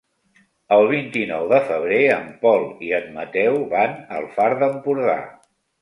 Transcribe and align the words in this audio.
El 0.77 0.85
vint-i-nou 0.91 1.45
de 1.51 1.59
febrer 1.67 2.01
en 2.15 2.27
Pol 2.47 2.67
i 2.89 2.91
en 3.03 3.09
Mateu 3.21 3.63
van 3.79 3.97
al 4.21 4.31
Far 4.41 4.53
d'Empordà. 4.65 5.25